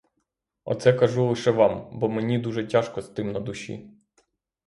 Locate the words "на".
3.31-3.39